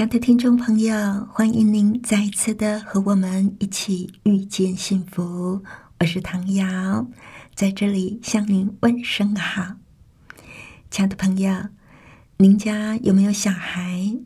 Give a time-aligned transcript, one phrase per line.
[0.00, 5.62] 亲爱的听众朋友，欢迎您再一次的和我们一起遇见幸福。
[5.98, 7.06] 我是唐瑶，
[7.54, 9.74] 在这里向您问声好。
[10.90, 11.66] 亲爱的朋友。
[12.38, 14.16] 您家有没有小孩？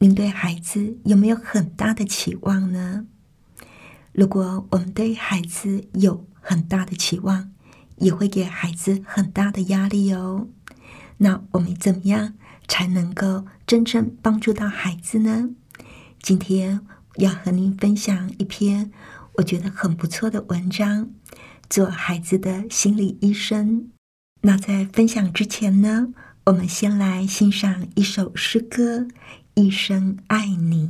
[0.00, 3.06] 您对孩子有没有很大的期望呢？
[4.12, 7.50] 如果我们对孩子有很大的期望，
[7.96, 10.48] 也会给孩子很大的压力哦。
[11.16, 12.34] 那我们怎么样
[12.68, 15.48] 才能够真正帮助到孩子呢？
[16.20, 18.92] 今天要和您分享一篇
[19.36, 21.08] 我觉得很不错的文章，
[21.70, 23.88] 做孩子的心理医生。
[24.42, 26.08] 那在分享之前呢？
[26.44, 28.98] 我们先来欣赏一首诗歌，
[29.54, 30.88] 《一生爱你》。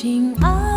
[0.00, 0.67] 亲爱。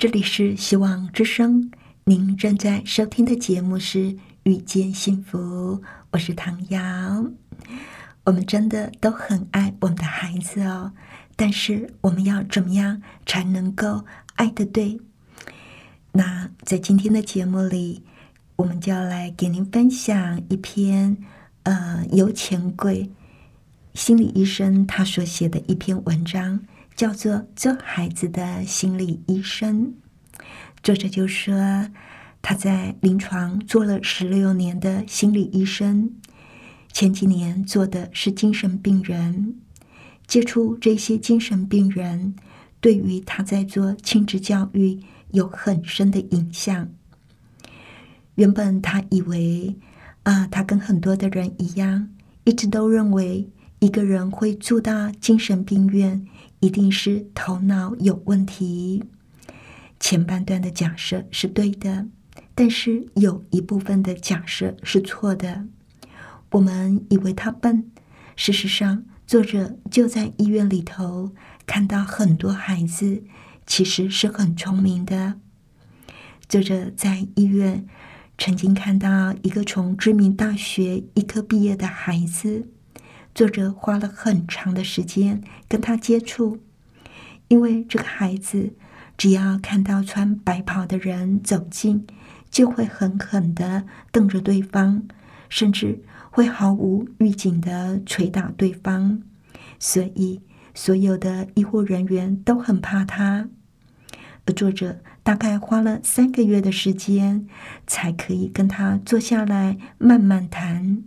[0.00, 1.70] 这里是希望之声，
[2.04, 3.98] 您正在收听的节目是
[4.44, 5.38] 《遇见幸福》，
[6.12, 7.26] 我是唐瑶。
[8.24, 10.92] 我们真的都很爱我们的孩子哦，
[11.36, 14.06] 但是我们要怎么样才能够
[14.36, 14.98] 爱的对？
[16.12, 18.02] 那在今天的节目里，
[18.56, 21.18] 我们就要来给您分享一篇
[21.64, 23.10] 呃，由钱柜
[23.92, 26.60] 心理医生他所写的一篇文章。
[27.00, 29.94] 叫做做孩子的心理医生，
[30.82, 31.88] 作者就说
[32.42, 36.10] 他在临床做了十六年的心理医生，
[36.92, 39.54] 前几年做的是精神病人，
[40.26, 42.36] 接触这些精神病人，
[42.82, 45.00] 对于他在做亲子教育
[45.30, 46.90] 有很深的影响。
[48.34, 49.74] 原本他以为
[50.24, 52.10] 啊，他跟很多的人一样，
[52.44, 53.48] 一直都认为
[53.78, 56.26] 一个人会住到精神病院。
[56.60, 59.04] 一定是头脑有问题。
[59.98, 62.06] 前半段的假设是对的，
[62.54, 65.66] 但是有一部分的假设是错的。
[66.52, 67.90] 我们以为他笨，
[68.34, 71.32] 事实上，作者就在医院里头
[71.66, 73.22] 看到很多孩子
[73.66, 75.40] 其实是很聪明的。
[76.48, 77.86] 作者在医院
[78.36, 82.68] 曾经看到一个从知名大学医科毕业的孩子。
[83.34, 86.58] 作者花了很长的时间跟他接触，
[87.48, 88.74] 因为这个孩子
[89.16, 92.06] 只要看到穿白袍的人走近，
[92.50, 95.04] 就会狠狠的瞪着对方，
[95.48, 99.22] 甚至会毫无预警的捶打对方，
[99.78, 100.42] 所以
[100.74, 103.48] 所有的医护人员都很怕他。
[104.46, 107.46] 而作者大概花了三个月的时间，
[107.86, 111.04] 才可以跟他坐下来慢慢谈。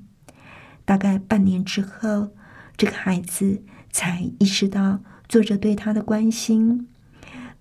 [0.85, 2.29] 大概半年之后，
[2.75, 4.99] 这个孩子才意识到
[5.29, 6.87] 作者对他的关心，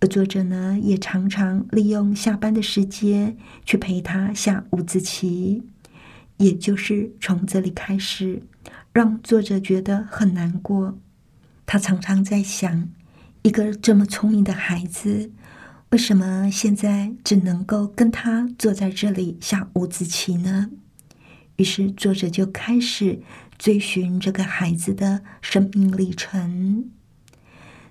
[0.00, 5.62] 而作者呢，也常常利用下班的时间去陪他下五子棋。
[6.38, 8.42] 也就是从这里开始，
[8.92, 10.98] 让作者觉得很难过。
[11.64, 12.88] 他常常在想，
[13.42, 15.30] 一个这么聪明的孩子，
[15.90, 20.70] 为什么现在只能够跟他坐在这里下五子棋呢？
[21.56, 23.20] 于是，作者就开始
[23.58, 26.90] 追寻这个孩子的生命历程。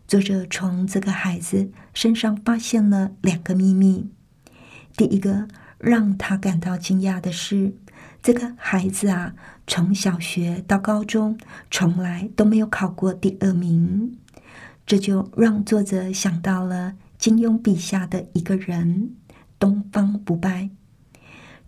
[0.07, 4.09] 作者从这个孩子身上发现了两个秘密。
[4.97, 5.47] 第一个
[5.77, 7.75] 让他感到惊讶的是，
[8.21, 9.36] 这个孩子啊，
[9.67, 14.17] 从小学到高中从来都没有考过第二名。
[14.88, 19.12] 这就让作者想到了金庸笔下的一个人——
[19.59, 20.71] 东方不败。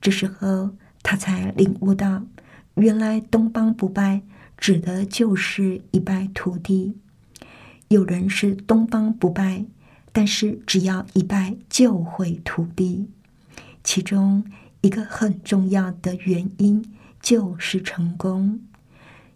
[0.01, 0.71] 这时候。
[1.03, 2.25] 他才领悟到，
[2.75, 4.21] 原来东方不败
[4.57, 6.95] 指的就是一败涂地。
[7.89, 9.65] 有人是东方不败，
[10.11, 13.09] 但是只要一败就会涂地。
[13.83, 14.45] 其中
[14.81, 16.83] 一个很重要的原因
[17.21, 18.61] 就是成功。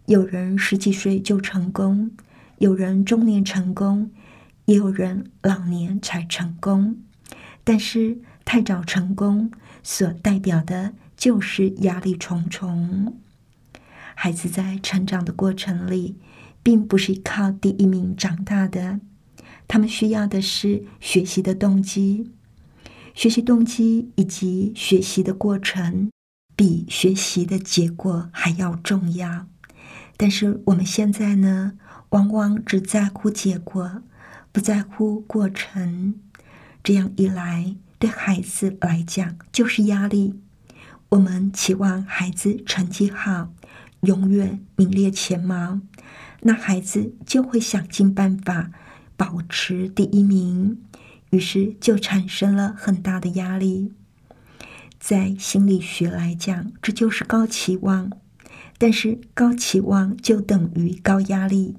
[0.06, 2.12] 有人十几岁就成功，
[2.60, 4.10] 有人中年成功，
[4.66, 6.98] 也有人老年才成功。
[7.66, 9.52] 但是太早成功
[9.84, 10.94] 所代表的。
[11.18, 13.18] 就是压力重重。
[14.16, 16.16] 孩子在成长的过程里，
[16.64, 19.00] 并不是靠第一名长大的，
[19.68, 22.32] 他们需要的是学习的动机。
[23.14, 26.12] 学习动机以及学习的过程，
[26.56, 29.48] 比学习的结果还要重要。
[30.16, 31.74] 但是我们现在呢，
[32.10, 34.04] 往往只在乎结果，
[34.52, 36.16] 不在乎过程。
[36.84, 40.40] 这样一来，对孩子来讲就是压力。
[41.10, 43.54] 我们期望孩子成绩好，
[44.02, 45.80] 永远名列前茅，
[46.42, 48.72] 那孩子就会想尽办法
[49.16, 50.84] 保持第一名，
[51.30, 53.94] 于是就产生了很大的压力。
[55.00, 58.12] 在心理学来讲，这就是高期望，
[58.78, 61.78] 但是高期望就等于高压力，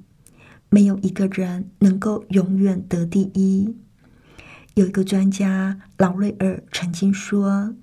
[0.70, 3.76] 没有一个人能够永远得第一。
[4.72, 7.74] 有一个专家劳瑞尔曾经说。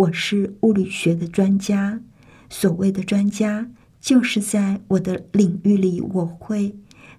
[0.00, 2.00] 我是物理学的专家，
[2.48, 6.74] 所谓的专家就是在我的领域里我会，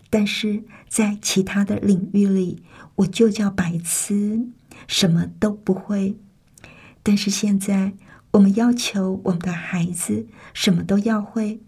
[0.10, 2.64] 但是在其他的领域里
[2.96, 4.48] 我就叫白痴，
[4.88, 6.18] 什么都不会。
[7.04, 7.94] 但是现在
[8.32, 11.62] 我们要求我们的孩子什么都要会，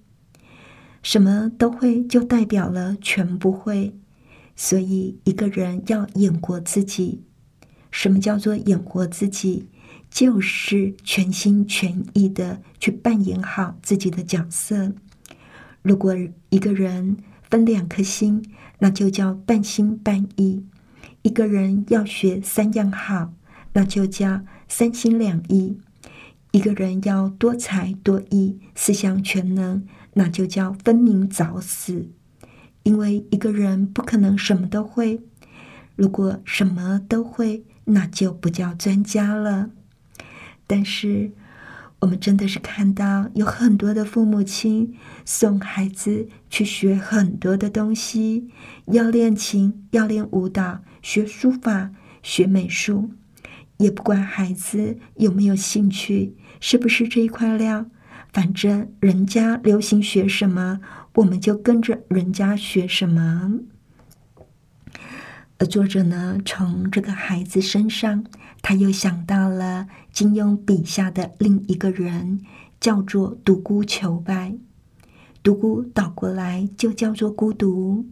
[1.04, 3.96] 什么都会就代表了全不会，
[4.56, 7.22] 所以一个人要演活自己。
[7.92, 9.70] 什么叫做演活自己？
[10.14, 14.94] 就是全心全意的去扮演好自己的角色。
[15.82, 16.14] 如果
[16.52, 17.18] 一个人
[17.50, 18.46] 分两颗心，
[18.78, 20.64] 那就叫半心半意。
[21.24, 23.34] 一个人要学三样好，
[23.74, 25.80] 那就叫三心两意；
[26.52, 32.12] 一个人要多才多艺、四项全能，那就叫分明早死。
[32.84, 35.22] 因为一个人不可能什么都会，
[35.96, 39.72] 如果什么都会，那就不叫专家了。
[40.76, 41.32] 但是，
[42.00, 48.50] 我们真的是看到有很多的父母亲送孩子去学很多的东西，
[48.88, 51.92] 要练琴，要练舞蹈，学书法，
[52.24, 53.12] 学美术，
[53.78, 57.86] 也不管孩子有没有兴趣，是不是这一块料，
[58.32, 60.80] 反正人家流行学什么，
[61.14, 63.60] 我们就跟着人家学什么。
[65.66, 68.26] 作者呢，从这个孩子身上。
[68.62, 72.40] 他又想到了金庸笔下的另一个人，
[72.80, 74.56] 叫做独孤求败。
[75.44, 78.06] 独孤倒过来就叫做孤独，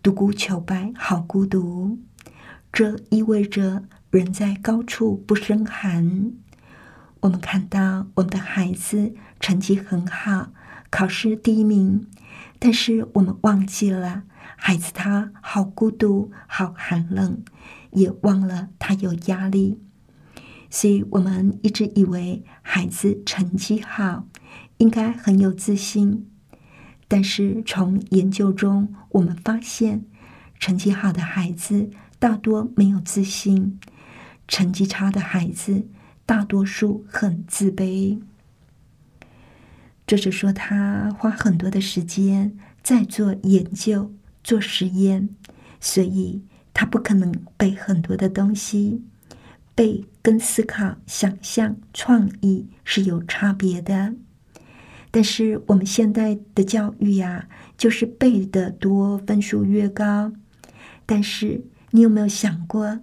[0.00, 1.98] 独孤求败好孤独。
[2.72, 6.30] 这意味着人在高处不胜寒。
[7.18, 10.52] 我们看到我们的孩子成绩很好，
[10.88, 12.06] 考试第一名，
[12.60, 14.22] 但是我们忘记了
[14.66, 17.42] 孩子他好孤独，好寒冷。
[17.90, 19.78] 也忘了他有压力，
[20.70, 24.26] 所以我们一直以为孩子成绩好，
[24.78, 26.26] 应该很有自信。
[27.06, 30.06] 但是从研究中，我们发现，
[30.58, 33.78] 成绩好的孩子大多没有自信，
[34.48, 35.86] 成绩差的孩子
[36.24, 38.18] 大多数很自卑。
[40.06, 44.12] 这是说，他花很多的时间在做研究、
[44.44, 45.30] 做实验，
[45.80, 46.44] 所以。
[46.76, 49.00] 他不可能背很多的东西，
[49.76, 54.16] 背跟思考、想象、创意是有差别的。
[55.12, 57.48] 但是我们现在的教育呀，
[57.78, 60.32] 就是背的多，分数越高。
[61.06, 62.98] 但是你有没有想过，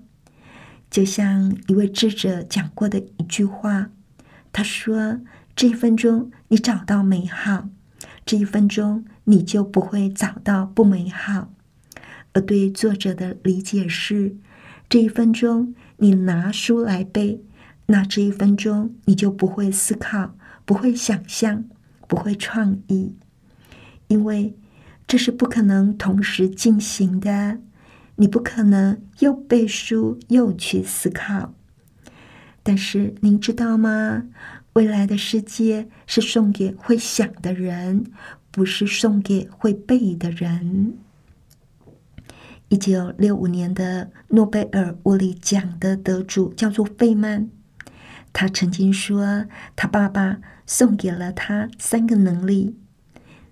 [0.90, 3.90] 就像一位智者讲过的一句话，
[4.52, 5.22] 他说
[5.56, 7.70] ：“这一分钟你找到美好，
[8.26, 11.54] 这一分钟你就不会找到不美好。”
[12.34, 14.36] 而对作者的理解是：
[14.90, 17.42] 这一分钟你拿书来背，
[17.88, 20.36] 那这一分钟你就不会思考，
[20.66, 21.64] 不会想象，
[22.08, 23.16] 不会创意，
[24.08, 24.58] 因为
[25.08, 27.60] 这是不可能同时进行的。
[28.18, 31.54] 你不可能又背书又去思考。
[32.64, 34.26] 但是您知道吗？
[34.74, 38.06] 未来的世界是送给会想的人，
[38.52, 40.98] 不是送给会背的人。
[42.68, 47.50] 一九六五年的诺贝尔物理奖的得主叫做费曼，
[48.32, 52.78] 他曾经说，他爸爸送给了他三个能力，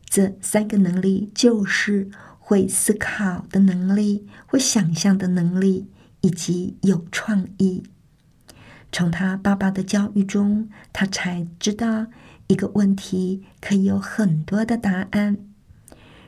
[0.06, 5.88] 这三个能力就是会思考的能力、会想象的能力
[6.22, 7.84] 以及有创意。
[8.92, 12.08] 从他爸爸的教育中，他才知道
[12.50, 15.38] 一个问题可以有很多的答案，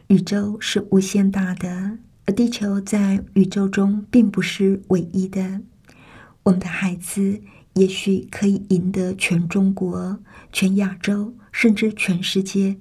[0.06, 1.98] 宇宙是无限大的。
[2.28, 5.62] 而地球在宇宙中并不是唯一的。
[6.44, 7.42] 我们的孩子
[7.74, 10.20] 也许可以赢得全中国、
[10.54, 12.78] 全亚洲，甚至全世界，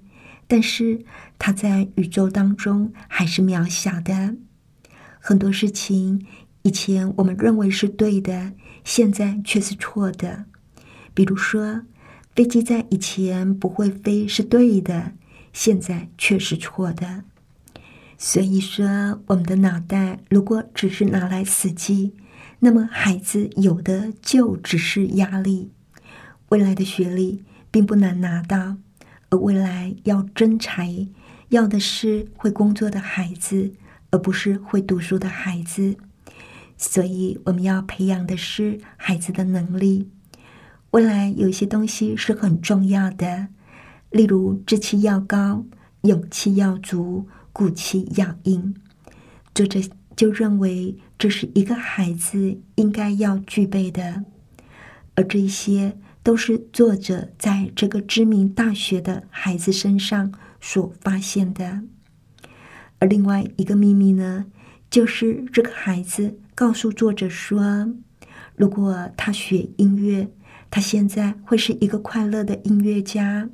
[0.47, 1.03] 但是
[1.39, 4.37] 他在宇宙当中还是渺小的。
[5.19, 6.27] 很多事情
[6.61, 8.53] 以前我们认为是对的，
[8.85, 10.45] 现在却是错的。
[11.15, 11.83] 比如说，
[12.41, 15.13] 飞机在以前不会飞是对的，
[15.53, 17.25] 现在却是错的。
[18.17, 22.15] 所以说，我们的脑袋如果只是拿来死记，
[22.61, 25.71] 那么孩子有的就只是压力。
[26.49, 28.79] 未来的学历并不难拿到，
[29.29, 31.07] 而未来要征才，
[31.51, 33.75] 要的是会工作的孩子，
[34.13, 35.95] 而不是会读书的孩子。
[36.79, 40.09] 所以，我们要培养的是孩子的能力。
[40.91, 43.49] 未来有些东西是很重要的，
[44.11, 45.65] 例如志气要高，
[46.03, 47.29] 勇气要足。
[47.53, 48.77] 骨气要硬，
[49.53, 49.81] 作者
[50.15, 54.25] 就认为这是一个孩子应该要具备的，
[55.17, 61.83] 而这些都是作者在这个知名大学的孩子身上所发现的。
[63.01, 64.47] 而另外一个秘密呢，
[64.89, 67.93] 就是这个孩子告诉作者说，
[68.55, 70.29] 如果他学音乐，
[70.71, 73.51] 他现在会是一个快乐的音乐家。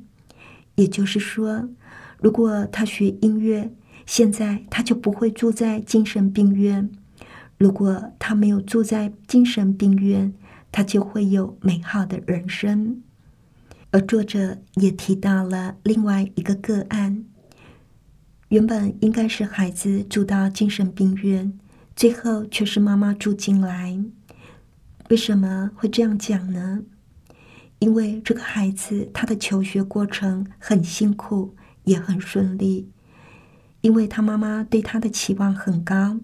[0.75, 1.67] 也就是说，
[2.19, 3.73] 如果他学音乐，
[4.05, 6.89] 现在他就不会住在精神病院。
[7.57, 10.31] 如果他没有住在精神病院，
[10.71, 13.01] 他就会有美好的人生。
[13.89, 17.25] 而作者也提到了另外一个个案，
[18.49, 21.57] 原本应该是孩子住到精神病院，
[21.95, 23.97] 最后却是妈妈住进来。
[25.09, 26.83] 为什么会这样讲呢？
[27.79, 32.89] 因为这个孩子他的求学过程很辛苦，也很顺利，
[33.81, 36.19] 因为他妈妈对他的期望很高，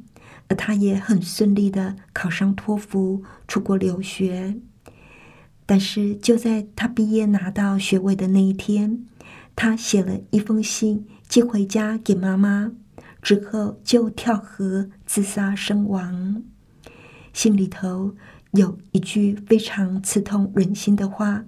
[0.48, 4.58] 而他也很顺利的考上托福，出国留学。
[5.66, 9.06] 但是就在他毕业拿到学位的那一天，
[9.56, 12.74] 他写了一封信寄回家给妈妈，
[13.22, 16.44] 之后就跳河自杀身亡。
[17.32, 18.16] 信里头
[18.54, 21.46] 有一句非常刺痛人心的话，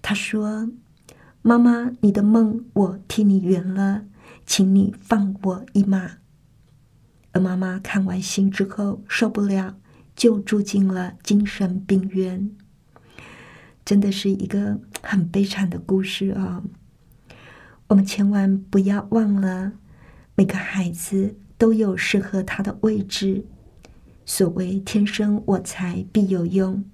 [0.00, 0.70] 他说
[1.42, 4.06] ：“妈妈，你的梦我替你圆了，
[4.46, 6.12] 请你放我一马。”
[7.32, 9.76] 而妈妈看完信之后受不了，
[10.16, 12.50] 就住进了精神病院。
[13.84, 16.62] 真的是一个很悲惨的故事啊！
[17.88, 19.72] 我们千万不要忘了，
[20.34, 23.44] 每个孩子都有适合他的位置。
[24.32, 26.84] 所谓“天生我材必有用”，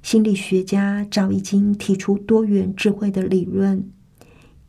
[0.00, 3.90] 心理学家早已经提出多元智慧的理论，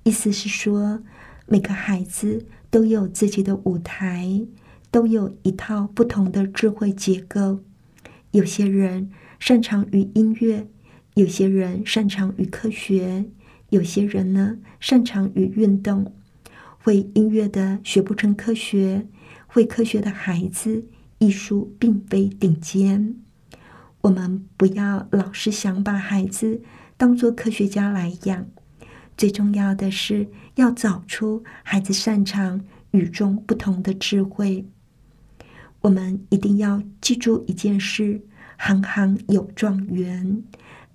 [0.02, 1.04] 意思是说，
[1.46, 4.42] 每个孩子都有自己的舞台，
[4.90, 7.60] 都有一套不同的智慧结构。
[8.32, 10.68] 有些人擅长于音乐。
[11.14, 13.26] 有些人擅长于科学，
[13.70, 16.12] 有些人呢擅长于运动。
[16.80, 19.06] 会音乐的学不成科学，
[19.46, 20.86] 会科学的孩子
[21.20, 23.16] 艺术并非顶尖。
[24.02, 26.62] 我们不要老是想把孩子
[26.98, 28.48] 当做科学家来养，
[29.16, 34.66] 最重要的是要找出孩子擅长与众不同的智慧。
[35.82, 38.22] 我们一定要记住一件事：
[38.58, 40.44] 行行有状元。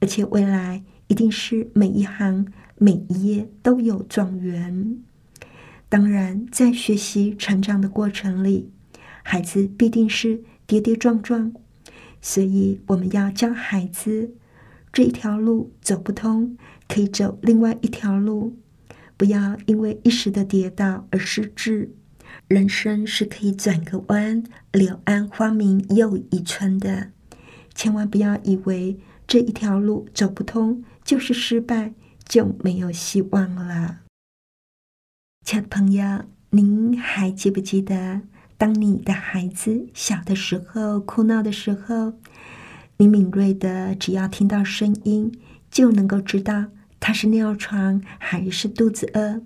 [0.00, 4.98] 而且未来一定是每一行每一页都有状元。
[5.88, 8.70] 当然，在学习成长的过程里，
[9.24, 11.52] 孩子必定是跌跌撞撞，
[12.20, 14.34] 所以我们要教孩子
[14.92, 16.56] 这一条路走不通，
[16.86, 18.56] 可以走另外一条路，
[19.16, 21.96] 不要因为一时的跌倒而失志。
[22.46, 27.10] 人生是可以转个弯，柳暗花明又一村的，
[27.74, 29.00] 千万不要以为。
[29.26, 31.94] 这一条路走不通，就是失败，
[32.26, 34.00] 就没有希望了。
[35.46, 38.20] 亲爱的朋友，您还记不记得，
[38.56, 42.14] 当你的孩子小的时候哭闹的时候，
[42.96, 45.32] 你敏锐的只要听到声音，
[45.70, 46.66] 就能够知道
[47.00, 49.42] 他是尿床还是肚子饿。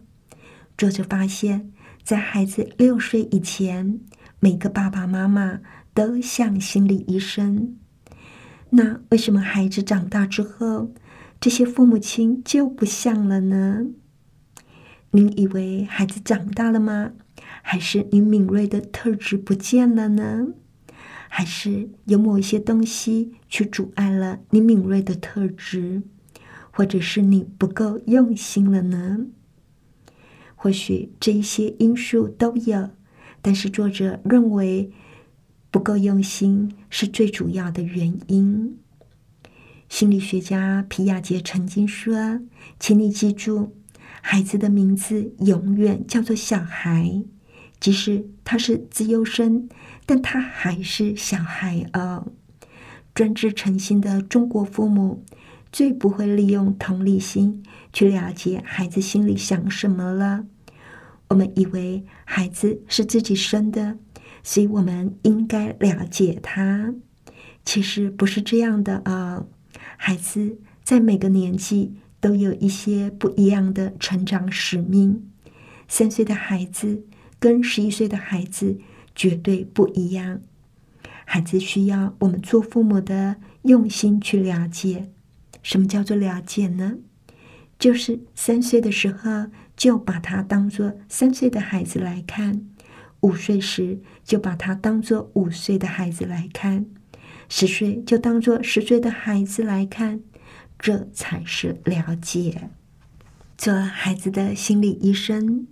[0.76, 1.72] 作者发现，
[2.04, 3.98] 在孩子六岁以前，
[4.38, 5.60] 每个爸爸妈妈
[5.94, 7.76] 都像心理医生。
[8.70, 10.92] 那为什么孩子长大之后，
[11.40, 13.86] 这些父母亲就不像了呢？
[15.12, 17.12] 您以为孩子长大了吗？
[17.70, 20.48] 还是你敏锐的特质不见了呢？
[21.28, 26.00] 还是有某一些东西去阻碍了你敏锐的特质，
[26.70, 29.26] 或者是你不够用心了呢？
[30.56, 32.88] 或许这一些因素都有，
[33.42, 34.90] 但是作者认为。
[35.70, 38.78] 不够用心是最主要的原因。
[39.90, 42.40] 心理学家皮亚杰曾经说
[42.80, 43.74] ：“请你记住，
[44.22, 47.22] 孩子的名字永远叫做小孩，
[47.80, 49.68] 即使他是自优生，
[50.06, 52.28] 但他还是小孩哦。”
[53.14, 55.24] 专制诚心的中国父母
[55.72, 60.44] 最不会利用同理心去了解孩子心里想什么了。
[61.28, 63.98] 我们以为孩子是自己生的。
[64.44, 66.94] 所以我们应该了解他，
[67.64, 69.44] 其实不是这样的啊。
[69.98, 75.28] 孩子在每个年纪都有一些不一样的成长使命。
[75.86, 77.04] 三岁的孩子
[77.38, 78.80] 跟十一岁的孩子
[79.14, 80.40] 绝对不一样。
[81.24, 85.10] 孩子需要我们做父母的用心去了解。
[85.62, 86.98] 什么叫做了解呢？
[87.78, 89.46] 就是三岁的时候
[89.76, 92.66] 就把他当做三岁的孩子来看。
[93.20, 96.86] 五岁时就把他当做五岁的孩子来看，
[97.48, 100.20] 十岁就当做十岁的孩子来看，
[100.78, 102.70] 这才是了解。
[103.56, 105.66] 做孩子的心理医生，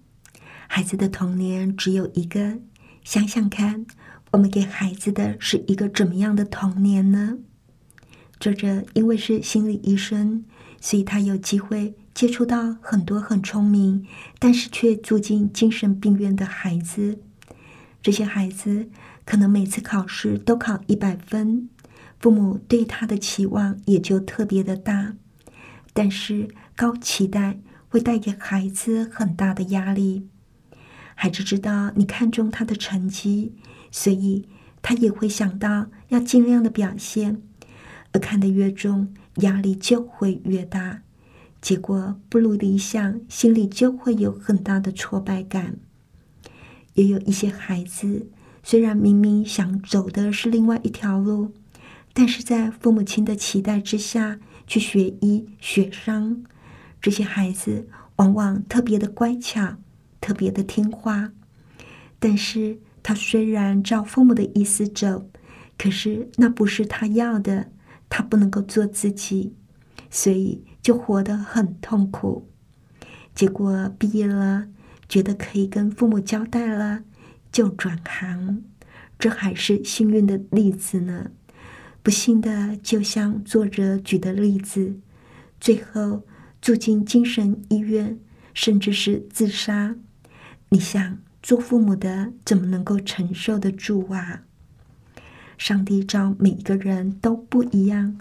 [0.68, 2.58] 孩子的童年只有一个，
[3.02, 3.86] 想想看，
[4.32, 7.38] 我们给孩子的是一个怎么样的童年呢？
[8.38, 10.44] 作者因为是心理医生，
[10.80, 14.06] 所以他有机会接触到很多很聪明，
[14.38, 17.18] 但是却住进精神病院的孩子。
[18.02, 18.90] 这些孩子
[19.24, 21.70] 可能每次考试都考一百分，
[22.20, 25.14] 父母对他的期望也就特别的大。
[25.94, 30.28] 但是高期待会带给孩子很大的压力。
[31.18, 33.54] 孩子知道你看中他的成绩，
[33.90, 34.46] 所以
[34.82, 37.40] 他也会想到要尽量的表现，
[38.12, 41.00] 而看得越重，压力就会越大，
[41.62, 45.78] 结果不如理想，心里就会有很大的挫败感。
[46.92, 48.28] 也有一些孩子，
[48.62, 51.52] 虽然明明想走的是另外一条路，
[52.12, 56.44] 但是在父母亲的期待之下去学医学商，
[57.00, 59.76] 这些孩子往往特别的乖巧，
[60.26, 61.32] 特别的听话，
[62.18, 62.80] 但是。
[63.08, 65.30] 他虽然照父母的意思走，
[65.78, 67.70] 可是那不是他要的，
[68.08, 69.54] 他不能够做自己，
[70.10, 72.50] 所以就活得很痛苦。
[73.32, 74.66] 结果毕业了，
[75.08, 77.04] 觉得可以跟父母交代了，
[77.52, 78.64] 就转行。
[79.20, 81.30] 这还是幸运的例子呢。
[82.02, 84.98] 不幸的，就像作者举的例子，
[85.60, 86.24] 最后
[86.60, 88.18] 住进精神医院，
[88.52, 89.94] 甚至是自杀。
[90.70, 91.18] 你想？
[91.42, 94.42] 做父母的怎么能够承受得住啊？
[95.56, 98.18] 上帝造每一个人都不一样，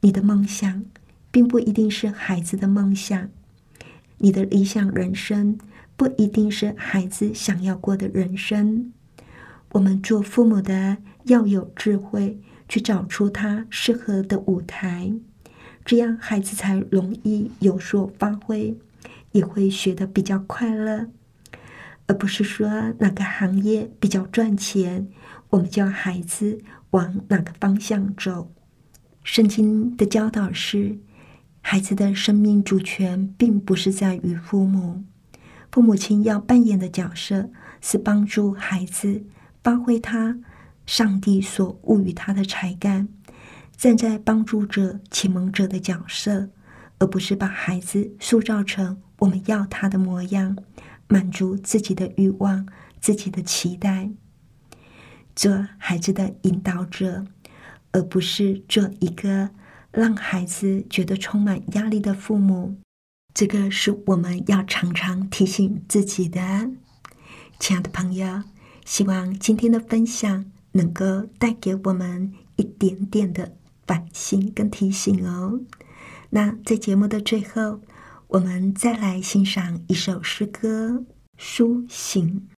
[0.00, 0.84] 你的梦想
[1.30, 3.28] 并不一定是孩子的梦想，
[4.18, 5.56] 你的理想人生
[5.96, 8.92] 不一定是孩子想要过的人生。
[9.70, 15.12] 我们做父母的要有智慧，去找出他适合的舞台，
[15.84, 18.76] 这样孩子才容易有所发挥，
[19.30, 21.08] 也会学得比较快乐。
[22.06, 25.08] 而不是说哪个行业比较赚钱，
[25.50, 26.58] 我们教孩子
[26.90, 28.50] 往哪个方向走。
[29.22, 30.98] 圣经的教导是，
[31.62, 35.02] 孩子的生命主权并不是在于父母，
[35.72, 37.48] 父母亲要扮演的角色
[37.80, 39.24] 是帮助孩子
[39.62, 40.38] 发挥他
[40.84, 43.08] 上帝所赋予他的才干，
[43.78, 46.50] 站在帮助者、启蒙者的角色，
[46.98, 50.54] 而不是把孩子塑造成我们要他的模样。
[51.08, 52.66] 满足自己的欲望、
[53.00, 54.10] 自己的期待，
[55.36, 57.26] 做孩子的引导者，
[57.92, 59.50] 而不是做一个
[59.90, 62.76] 让孩子觉得充满压力的父母。
[63.34, 66.70] 这个是我们要常常提醒自己的，
[67.58, 68.42] 亲爱的朋友。
[68.84, 75.60] 希望今天的分享能够带给我们一点点的反省跟提醒哦。
[76.30, 77.80] 那在节目的最后。
[78.34, 80.90] 我们再来欣赏一首诗歌
[81.38, 82.48] 《苏醒》。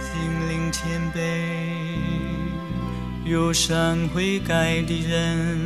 [0.00, 1.20] 心灵谦卑，
[3.24, 5.56] 有善悔改的人，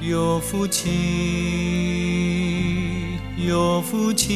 [0.00, 2.01] 有福气。
[3.46, 4.32] 有福气，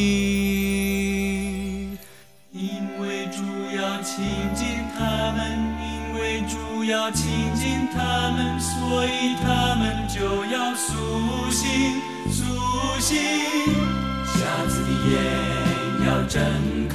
[2.50, 2.60] 因
[3.00, 3.42] 为主
[3.76, 4.66] 要亲近
[4.98, 5.38] 他们，
[5.80, 10.94] 因为主要亲近他们，所以他们就要苏
[11.50, 12.42] 醒，苏
[12.98, 13.16] 醒。
[14.26, 15.14] 瞎子的眼
[16.06, 16.42] 要睁
[16.88, 16.94] 开，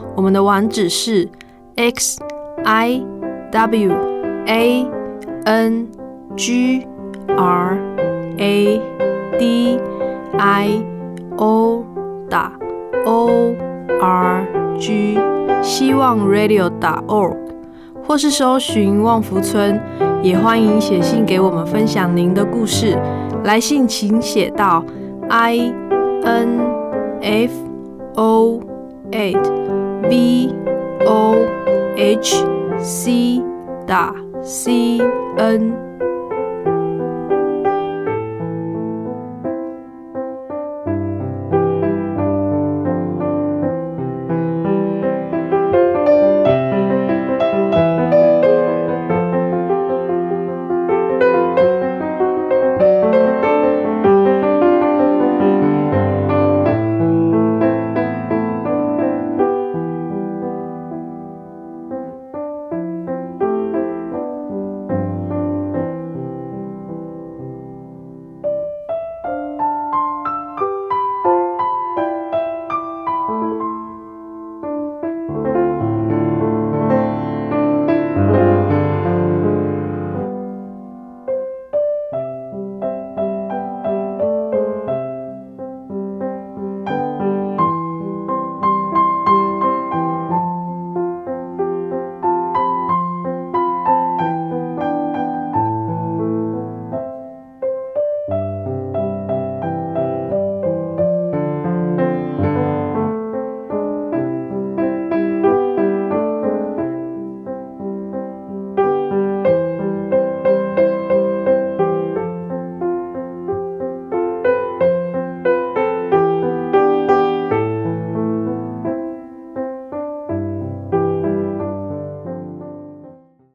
[0.15, 1.27] 我们的网址是
[1.75, 2.19] x
[2.63, 3.01] i
[3.51, 3.91] w
[4.45, 4.87] a
[5.45, 5.87] n
[6.35, 6.85] g
[7.27, 7.77] r
[8.37, 8.81] a
[9.39, 9.79] d
[10.37, 10.83] i
[11.37, 11.83] o
[12.29, 12.51] 打
[13.05, 13.55] o
[14.01, 14.45] r
[14.77, 15.17] g
[15.61, 17.37] 希望 radio 打 org，
[18.03, 19.79] 或是搜寻旺福村，
[20.21, 22.97] 也欢迎写信给我们分享您的故事。
[23.43, 24.83] 来信请写到
[25.29, 25.73] i
[26.23, 26.59] n
[27.21, 27.51] f
[28.15, 28.59] o
[29.11, 29.60] eight
[30.09, 30.53] b
[31.05, 31.35] o
[31.95, 32.43] h
[32.79, 33.41] c
[33.85, 34.99] 打 c
[35.37, 35.90] n。